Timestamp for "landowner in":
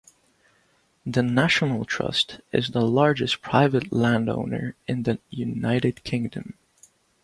3.93-5.03